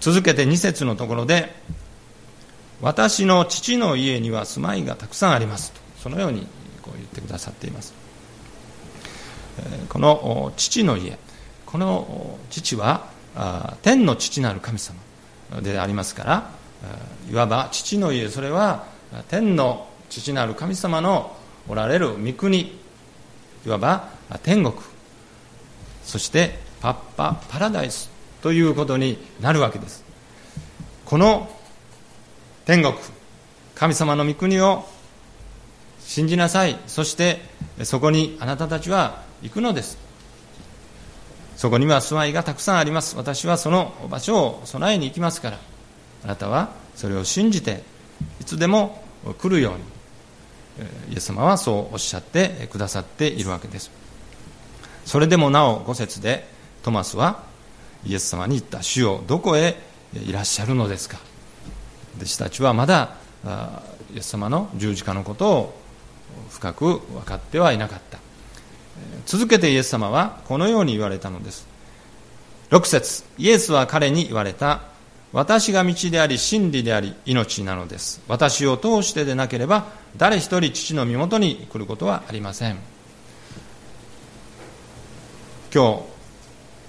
[0.00, 1.54] 続けて2節のところで
[2.82, 5.80] 私の父の家には住まいがたくさんありますと。
[6.02, 6.46] そのように
[6.82, 7.94] こう言ってくださっています。
[9.88, 11.16] この父の家。
[11.64, 13.06] この父は
[13.82, 14.96] 天の父なる神様
[15.62, 16.50] でありますから
[17.30, 18.84] いわば父の家それは
[19.28, 21.36] 天の父なる神様の
[21.68, 22.78] おられる御国
[23.66, 24.08] いわば
[24.42, 24.74] 天国
[26.04, 28.10] そしてパッパパラダイス
[28.42, 30.04] ということになるわけです。
[31.06, 31.48] この
[32.66, 32.94] 天国
[33.74, 34.86] 神様の御国を
[36.00, 37.40] 信じなさいそして
[37.82, 39.96] そこにあなたたちは行くのです。
[41.56, 43.16] そこには住まいがたくさんあります。
[43.16, 45.58] 私はその場所を備えに行きますから。
[46.24, 47.82] あなたはそれを信じて
[48.40, 49.04] いつでも
[49.38, 53.90] 来るようにイエス様はそうおっしゃってくださっているわけです。
[55.04, 56.48] それでもなお5節で
[56.82, 57.42] トマスは
[58.06, 59.76] イエス様に言った主よどこへ
[60.14, 61.18] いらっしゃるのですか？
[62.16, 63.16] 弟子たちはまだ
[64.14, 65.74] イエス様の十字架のことを
[66.50, 68.18] 深く分かってはいなかった。
[69.26, 71.66] 続けてイエス様はこのように言われたのです。
[72.70, 74.93] 6節イエスは彼に言われた。
[75.34, 78.22] 私が道であり真理であり命なのです。
[78.28, 82.78] 私を通してでなければ誰一人父の身元に来ることはありません。
[85.74, 86.04] 今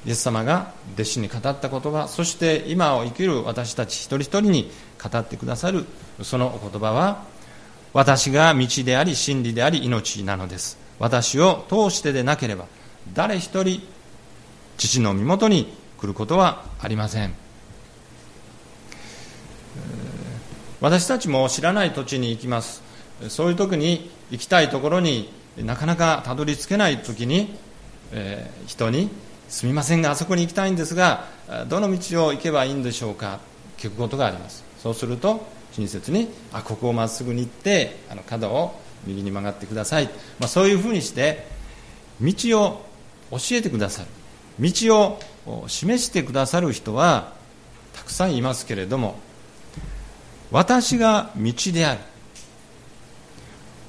[0.05, 4.71] 日イエス様が弟子に語った言葉そして今を生きる私たち一人一人に
[5.01, 5.85] 語ってくださる
[6.21, 7.23] そのお言葉は
[7.93, 10.77] 私が道であり真理であり命なのです。
[10.99, 12.67] 私を通してでなければ
[13.11, 13.81] 誰一人
[14.77, 17.44] 父の身元に来ることはありません。
[20.81, 22.83] 私たちも知らない土地に行きます。
[23.29, 27.55] そういう時に行きたいところになかなかたどり着けない時に、
[28.11, 29.09] え、人に
[29.47, 31.25] すみませんがあそこに行きたいんですが
[31.69, 33.39] どの道を行けばいいんでしょうか？
[33.77, 34.63] 聞くことがあります。
[34.81, 40.05] そうすると親切にあここをまっすぐに行ってあの角を右に曲がってください、
[40.39, 41.47] まあ、そういうふうにして
[42.21, 42.85] 道を
[43.31, 44.07] 教えてくださる。
[44.59, 47.33] 道を示してくださる人は
[47.93, 49.15] たくさんいますけれども
[50.51, 51.99] 私が道である。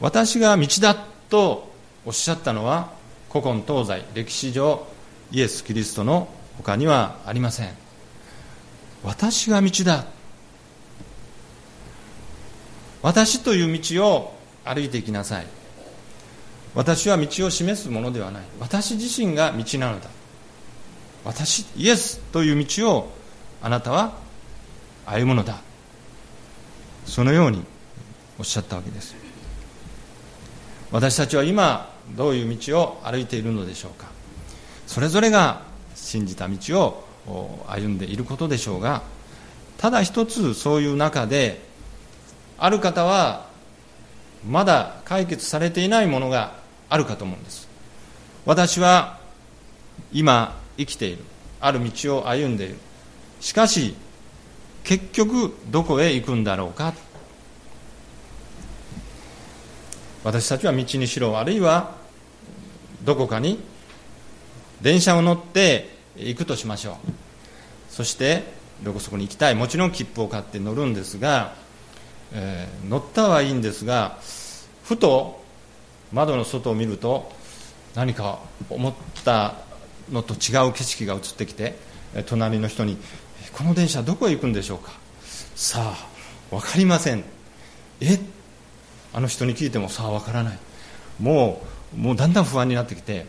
[0.00, 0.94] 私が道だ
[1.28, 1.72] と
[2.04, 2.92] おっしゃったのは
[3.30, 4.86] 古今東西歴史上
[5.32, 6.28] イエス・キリストの
[6.58, 7.70] 他にはありません。
[9.02, 10.04] 私が道だ。
[13.02, 15.46] 私という道を歩いていきなさい。
[16.74, 18.42] 私は道を示すものではない。
[18.60, 20.08] 私自身が道なのだ。
[21.24, 23.12] 私イエスという道を
[23.62, 24.18] あなたは
[25.06, 25.60] 歩むのだ。
[27.06, 27.64] そのように
[28.38, 29.14] おっしゃったわけです。
[30.90, 34.06] 私たちは今どういう道を歩いているのでしょうか。
[34.86, 35.62] それぞれが
[35.94, 39.02] 信じた道を歩んでいることでしょうが
[39.78, 41.60] ただ一つそういう中で
[42.58, 43.46] ある方は
[44.48, 46.52] まだ解決されていないものが
[46.88, 47.68] あるかと思うんです。
[48.44, 49.18] 私は
[50.12, 51.24] 今生きている
[51.60, 52.76] ある道を歩んでいる。
[53.40, 53.96] しかし
[54.86, 56.94] 結局どこへ行くんだろうか。
[60.22, 61.96] 私たちは道にしろあるいは
[63.04, 63.60] どこかに
[64.80, 66.94] 電車を乗って行くとしましょう。
[67.90, 68.44] そして
[68.84, 69.56] どこそこに行きたい。
[69.56, 71.54] もちろん切符を買って乗るんですが、
[72.32, 74.18] えー、乗ったはいいんですが
[74.84, 75.42] ふと
[76.12, 77.32] 窓の外を見ると
[77.96, 78.38] 何か
[78.70, 79.54] 思った
[80.12, 81.76] のと違う景色が映ってきて
[82.26, 82.96] 隣の人に
[83.56, 84.92] 「この電車どこへ行くんでしょうか?」
[85.56, 86.06] さあ
[86.50, 87.24] 分かりません。
[88.00, 88.20] え？
[89.14, 90.58] あの人に聞いてもさあ分からない。
[91.18, 91.62] も
[91.94, 93.24] うもうだんだん不安になってきて、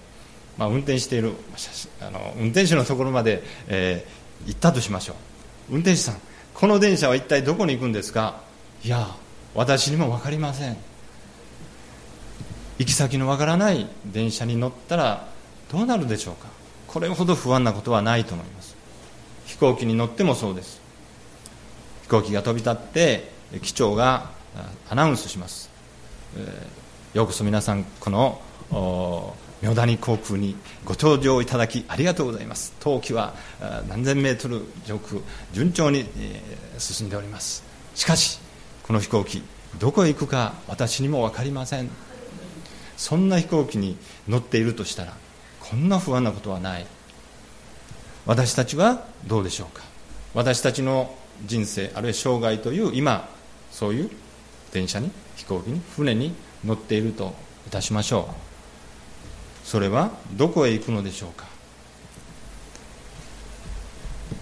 [0.58, 1.32] まあ、運転している
[2.02, 5.14] あの運転手のところまで、えー、行ったとしましょ
[5.70, 5.76] う。
[5.76, 6.18] 運転手さん
[6.54, 8.42] この電車は一体どこに行くんですか？
[8.84, 9.08] いや
[9.56, 10.76] 私にも分かりません。
[12.80, 15.28] 行き先のわからない電車に乗ったら
[15.72, 16.50] どうなるでしょうか？
[16.88, 18.57] これほど不安なことはないと思います。
[19.48, 20.80] 飛行機に乗ってもそうです。
[22.04, 23.32] 飛行機が飛び立って
[23.64, 24.30] 機長が
[24.90, 25.70] アナウンスします。
[27.14, 28.42] ようこそ皆さんこの
[29.62, 32.74] 妙谷航空にご搭乗いただきありがとうございます。
[32.80, 33.34] 冬季は
[33.88, 35.22] 何千メートル上空
[35.54, 36.06] 順調に
[36.78, 37.64] 進んでおります。
[37.96, 38.40] しかし
[38.84, 39.42] この飛行機
[39.80, 41.90] どこへ行くか私にも分かりません。
[42.98, 45.14] そんな飛行機に乗っているとしたら
[45.62, 46.86] こんな不安なことはない。
[48.28, 49.84] 私たちはどうでしょうか？
[50.34, 51.16] 私たちの
[51.46, 53.30] 人生あるいは生涯という今
[53.72, 54.12] そういう
[54.72, 56.34] 電車に飛行機に船に
[56.66, 57.34] 乗っていると
[57.68, 59.68] いたしましょう。
[59.68, 61.48] それはどこへ行くのでしょうか？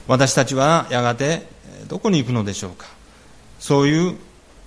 [0.08, 1.48] 私たちはやがて
[1.88, 2.88] どこに行くのでしょうか？
[3.60, 4.18] そういう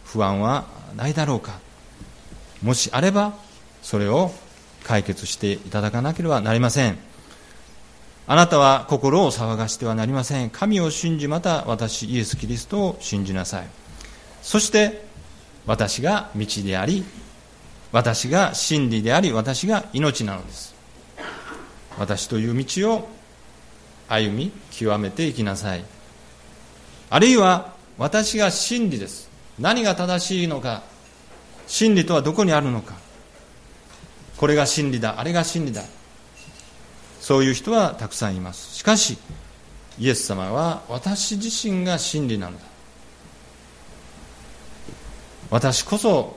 [0.04, 0.66] 不安は
[0.96, 1.58] ないだろうか？
[2.62, 3.34] もしあれば
[3.82, 4.30] それを
[4.84, 7.07] 解決していただかなければなりません。
[8.30, 10.50] あなたは心を騒がしてはなりません。
[10.50, 13.66] 神を信じまた私イエス・キリストを信じなさい。
[14.42, 15.02] そして
[15.64, 17.04] 私が道であり
[17.90, 20.74] 私が真理であり私が命なのです。
[21.98, 23.08] 私という道を
[24.08, 25.84] 歩み極めていきなさい。
[27.08, 29.30] あるいは私が真理です。
[29.58, 30.82] 何が正しいのか。
[31.66, 32.94] 真理とはどこにあるのか。
[34.36, 35.82] これが真理だあれが真理だ。
[37.20, 38.74] そういう人はたくさんいます。
[38.74, 39.18] しかし
[39.98, 42.64] イエス様は私自身が真理なのだ。
[45.50, 46.36] 私こそ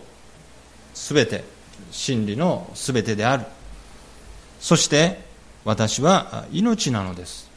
[0.94, 1.44] 全て
[1.92, 3.46] 真理の全てである。
[4.60, 5.20] そして
[5.64, 7.50] 私は命なのです。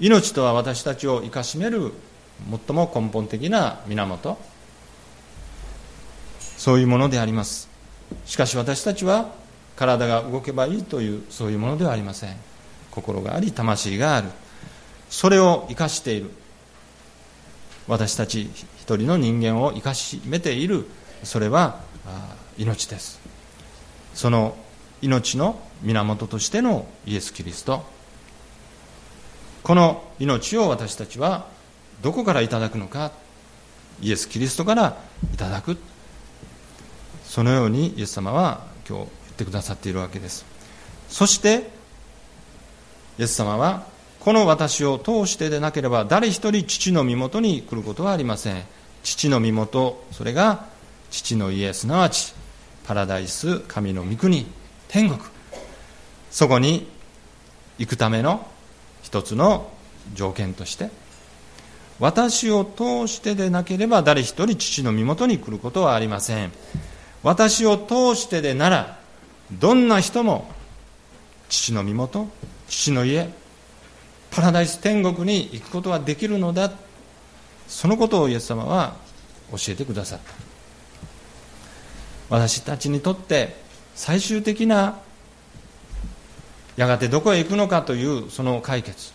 [0.00, 1.92] 命とは私たちを生かしめる
[2.66, 4.38] 最も根本的な源。
[6.58, 7.68] そういうものであります。
[8.26, 9.30] しかし私たちは
[9.82, 12.36] 体が動けばいいというそういうものではありません。
[12.92, 14.28] 心があり魂がある。
[15.10, 16.30] それを生かしている。
[17.88, 20.86] 私たち一人の人間を生かしめている。
[21.24, 21.80] それは
[22.56, 23.20] 命です。
[24.14, 24.54] その
[25.00, 27.84] 命の源としてのイエス・キリスト。
[29.64, 31.48] この命を私たちは
[32.02, 33.10] どこからいただくのか。
[34.00, 34.96] イエス・キリストから
[35.34, 35.76] いただく。
[37.24, 40.44] そのようにイエス様は今日ってくださっているわけです。
[41.08, 41.70] そして
[43.18, 43.84] イエス様は
[44.20, 48.62] この私を通してでなければ誰一人父の身元に来ることはありません。
[49.02, 50.66] 父の身元それが
[51.10, 52.34] 父の家すなわち
[52.86, 54.46] パラダイス神の御国
[54.88, 55.20] 天国。
[56.30, 56.88] そこに
[57.78, 58.46] 行くための
[59.02, 59.70] 一つの
[60.14, 60.88] 条件として
[61.98, 66.52] 私を通してでなければ誰一人父の身元に来ることはありません。
[67.22, 69.01] 私を通してでなら
[69.52, 70.50] どんな人も
[71.48, 72.28] 父の身元
[72.68, 73.28] 父の家
[74.30, 76.72] パラダイス天国に行くことはできるのだ。
[77.68, 78.96] そのことをイエス様は
[79.50, 80.32] 教えてくださった。
[82.30, 83.56] 私たちにとって
[83.94, 85.00] 最終的な
[86.76, 89.12] やがてどこへ行くのかというその解決。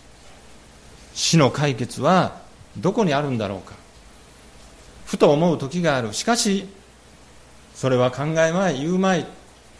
[1.14, 2.40] 死の解決は
[2.76, 3.74] どこにあるんだろうか。
[5.04, 6.14] ふと思う時がある。
[6.14, 6.68] しかし
[7.74, 9.26] それは考えまい言うまい。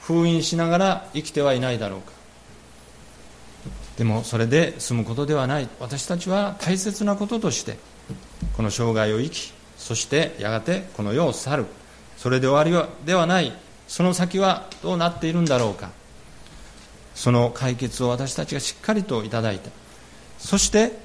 [0.09, 2.13] 封印しながら生きてはいないだろうか。
[3.99, 5.69] でもそれで済むことではない。
[5.81, 7.77] 私たちは大切なこととして
[8.57, 11.67] この生涯を生きそしてやがてこの世を去る。
[12.17, 13.53] それで終わりではない。
[13.87, 15.91] その先はどうなっているんだろうか。
[17.15, 19.71] その解決を私たちがしっかりといただいた。
[20.39, 20.99] そして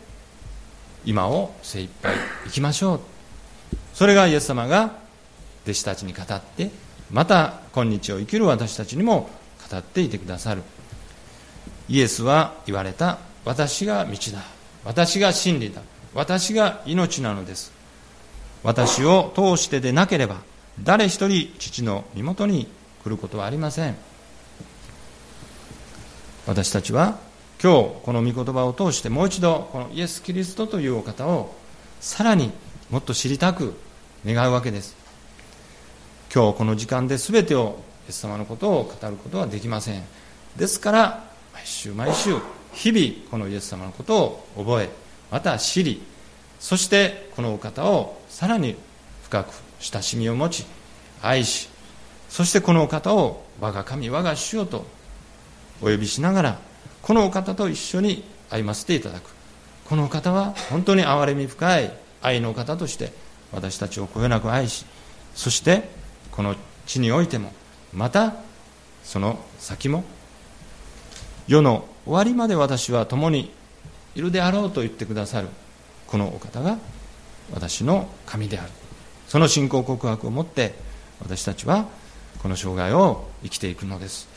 [1.03, 2.99] 今を精一杯生きましょう。
[3.93, 4.95] それがイエス様が
[5.65, 6.71] 弟子たちに語って
[7.13, 9.29] また今日を生きる私たちにも
[9.71, 10.63] 語っていてくださる。
[11.87, 13.19] イエスは言われた。
[13.45, 14.43] 私が道だ。
[14.83, 15.81] 私が真理だ。
[16.15, 17.71] 私が命なのです。
[18.63, 20.37] 私を通してでなければ
[20.81, 22.67] 誰一人父の身元に
[23.03, 23.95] 来ることはありません。
[26.47, 27.19] 私たちは
[27.61, 31.53] 今日この御言葉を通してもう一度このイエス・キリストというお方を
[32.01, 32.51] さらに
[32.89, 33.75] もっと知りたく
[34.25, 35.02] 願うわけです。
[36.33, 37.77] 今日この時間で全てを
[38.07, 40.03] イエス様のことを語ることはできません。
[40.57, 41.23] ですから
[41.53, 42.35] 毎週毎週
[42.73, 44.89] 日々このイエス様のことを覚え
[45.29, 46.01] また知り
[46.59, 48.75] そしてこのお方をさらに
[49.25, 50.65] 深く親しみを持ち
[51.21, 51.69] 愛し
[52.29, 54.87] そしてこのお方を我が神我が主よと
[55.83, 56.59] お呼びしながら
[57.03, 59.29] このお方と一緒に歩ませていただく。
[59.85, 63.11] このお方は本当に憐れみ深い愛のお方として
[63.51, 64.87] 私たちをこよなく愛し
[65.35, 66.01] そして
[66.35, 66.55] この
[66.85, 67.51] 地においても
[67.93, 68.35] また
[69.03, 70.03] その先も
[71.47, 73.51] 世の終わりまで私は共に
[74.15, 75.47] いるであろうと言ってくださる
[76.07, 76.77] このお方が
[77.51, 78.71] 私の神である。
[79.27, 80.73] その信仰告白を持って
[81.19, 81.87] 私たちは
[82.41, 84.27] この生涯を生きていくのです。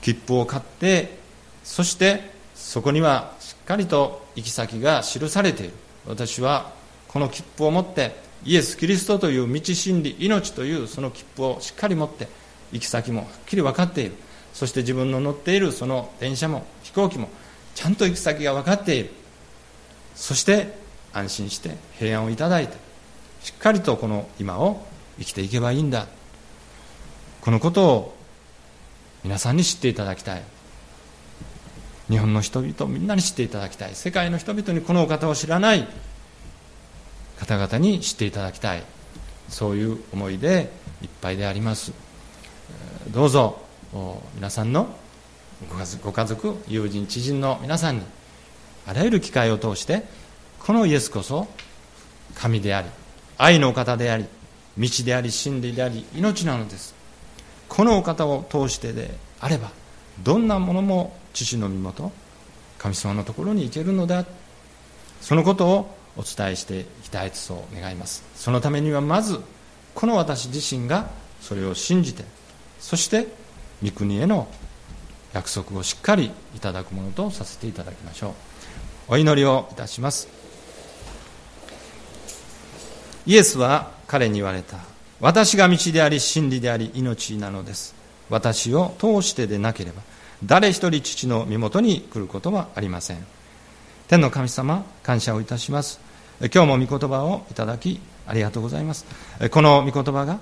[0.00, 1.18] 切符を買って
[1.64, 5.72] そしてそこにはしっかりと行き先が記されている。
[6.06, 6.72] 私は
[7.08, 12.28] この切符を持ってイエス・キリストという道真理命というその切符をしっかり持って
[12.72, 14.12] 行き先もはっきり分かっている。
[14.54, 17.28] そして自分の乗っているその電車も飛行機も
[17.74, 19.10] ちゃんと行き先が分かっている。
[20.14, 20.76] そして
[21.12, 22.76] 安心して平安をいただいて
[23.42, 24.84] しっかりとこの今を
[25.18, 26.06] 生きていけばいいんだ。
[27.40, 28.18] このことを
[29.24, 30.42] 皆さんに知っていただきたい。
[32.10, 33.94] 日本の人々みんなに知っていただきたい。
[33.94, 35.86] 世界の人々にこのお方を知らない。
[37.38, 38.82] 方々に知っていただきたい。
[39.48, 40.70] そういう思いで
[41.02, 41.92] いっぱいであります。
[43.10, 43.62] どうぞ
[44.34, 44.94] 皆さんの
[46.02, 48.02] ご家族友人知人の皆さんに
[48.86, 50.04] あらゆる機会を通して
[50.60, 51.48] このイエスこそ
[52.34, 52.88] 神であり
[53.38, 54.26] 愛のお方であり
[54.76, 56.94] 道であり真理であり命なのです。
[57.68, 59.10] このお方を通してで
[59.40, 59.70] あれば
[60.22, 62.12] どんなものも父の身元
[62.78, 64.26] 神様のところに行けるのだ。
[65.20, 68.24] そのことをお伝えしていきたいとそう願います。
[68.34, 69.40] そのためにはまず
[69.94, 71.08] この私自身が
[71.40, 72.24] それを信じて
[72.80, 73.28] そして
[73.82, 74.48] 御国への
[75.32, 78.32] 約束をしっかりいただくものとさせていただきましょう。
[79.10, 80.28] お祈りをいたします。
[83.26, 84.78] イエスは彼に言われた。
[85.20, 87.94] 私が道であり真理であり命なのです。
[88.30, 90.02] 私を通してでなければ
[90.44, 93.26] 誰一人父の身元に来ることはありません。
[94.08, 96.07] 天の神様感謝をいたします。
[96.40, 99.06] 今日も御言葉をいただきありがとうございます。
[99.50, 100.38] この御言葉が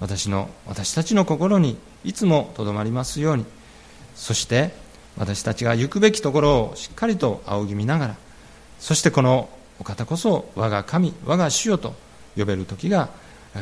[0.00, 3.44] 私の私たちの心にいつもとどまりますように
[4.14, 4.72] そして
[5.16, 8.16] 私たちが行くべきところをしっかりと仰ぎ見ながら
[8.78, 9.48] そしてこの
[9.80, 11.94] お方こそ我が神我が主よと
[12.36, 13.08] 呼べる時が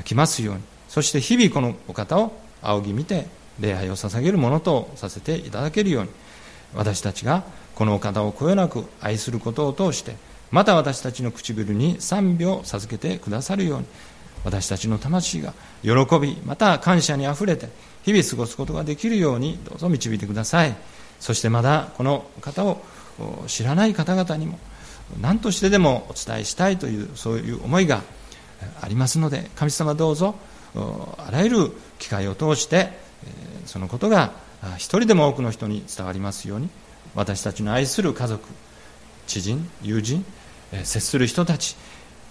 [0.04, 3.26] 来ますようにそして日々このお方を仰ぎ見て
[3.60, 6.10] 礼拝を捧げるものとさせていただけるように
[6.74, 7.44] 私たちが
[7.76, 10.16] このお方をこよなく愛することを通して
[10.54, 13.86] また私たちの唇に賛美を授けてくださるように
[14.44, 15.52] 私たちの魂が
[15.82, 15.90] 喜
[16.20, 17.68] びまた感謝にあふれて
[18.04, 20.76] 日々過ごすことができるようにどうぞ導いてください。
[21.18, 22.80] そしてまだこの方を
[23.48, 24.60] 知らない方々にも
[25.20, 28.02] 何としてでもお伝えしたいというそういう思いが
[28.80, 30.36] ありますので神様どうぞ
[30.76, 32.90] あらゆる機会を通して
[33.66, 34.32] そのことが
[34.76, 36.68] 一人でも多くの人に伝わりますように
[37.16, 38.46] 私たちの愛する家族
[39.26, 40.24] 知人友人
[40.82, 41.76] 接する人たち。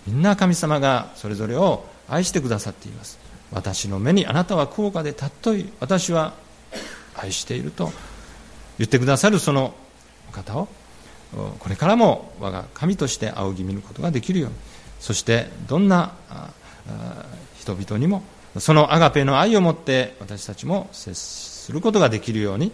[0.06, 3.18] みんな神様がそれぞれを愛してくださっています。
[3.52, 5.74] 私の目にあなたは高価で尊い。
[5.80, 6.34] 私は
[7.16, 7.92] 愛していると
[8.78, 9.74] 言ってくださるその
[10.30, 10.68] お方を
[11.60, 14.56] これからも我が神として仰ぎ見ることができるように。
[15.00, 16.14] そしてどんな
[17.60, 18.24] 人々にも
[18.58, 22.72] そのアガペの愛を持って私たちも接することができるように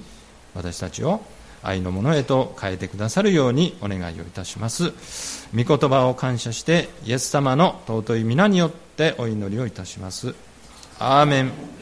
[0.54, 1.22] 私たちを
[1.64, 4.94] 愛のものへと変えてくださるようにお願いをいたします。
[5.56, 10.36] 御言葉を感謝してイエス様の尊い皆によってお祈りをいたします。
[11.00, 11.79] アーメン。